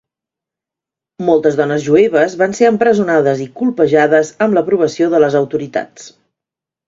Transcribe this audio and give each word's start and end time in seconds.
Moltes 1.27 1.57
dones 1.59 1.83
jueves 1.87 2.35
van 2.39 2.55
ser 2.61 2.65
empresonades 2.69 3.43
i 3.45 3.47
colpejades 3.61 4.33
amb 4.45 4.59
l'aprovació 4.59 5.11
de 5.15 5.23
les 5.25 5.37
autoritats. 5.43 6.09